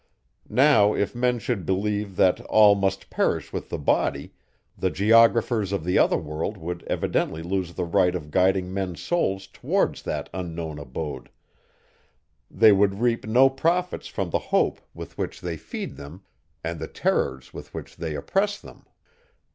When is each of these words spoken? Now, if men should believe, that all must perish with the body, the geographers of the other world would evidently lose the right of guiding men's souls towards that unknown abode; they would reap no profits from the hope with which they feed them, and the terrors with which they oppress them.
Now, 0.49 0.95
if 0.95 1.13
men 1.13 1.37
should 1.37 1.63
believe, 1.63 2.15
that 2.15 2.39
all 2.45 2.73
must 2.73 3.11
perish 3.11 3.53
with 3.53 3.69
the 3.69 3.77
body, 3.77 4.33
the 4.75 4.89
geographers 4.89 5.71
of 5.71 5.83
the 5.83 5.99
other 5.99 6.17
world 6.17 6.57
would 6.57 6.81
evidently 6.87 7.43
lose 7.43 7.75
the 7.75 7.85
right 7.85 8.15
of 8.15 8.31
guiding 8.31 8.73
men's 8.73 8.99
souls 8.99 9.45
towards 9.45 10.01
that 10.01 10.27
unknown 10.33 10.79
abode; 10.79 11.29
they 12.49 12.71
would 12.71 12.99
reap 12.99 13.27
no 13.27 13.47
profits 13.47 14.07
from 14.07 14.31
the 14.31 14.39
hope 14.49 14.81
with 14.95 15.19
which 15.19 15.39
they 15.39 15.55
feed 15.55 15.97
them, 15.97 16.23
and 16.63 16.79
the 16.79 16.87
terrors 16.87 17.53
with 17.53 17.71
which 17.71 17.95
they 17.97 18.15
oppress 18.15 18.59
them. 18.59 18.87